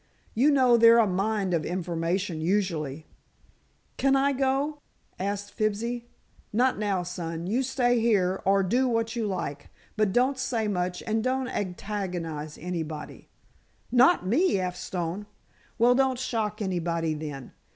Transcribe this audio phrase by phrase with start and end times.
[0.33, 3.05] You know they're a mine of information usually."
[3.97, 4.79] "Kin I go?"
[5.19, 6.07] asked Fibsy.
[6.51, 7.45] "Not now, son.
[7.45, 9.69] You stay here, or do what you like.
[9.95, 13.29] But don't say much and don't antagonize anybody."
[13.91, 14.75] "Not me, F.
[14.75, 15.27] Stone!"
[15.77, 17.51] "Well, don't shock anybody, then.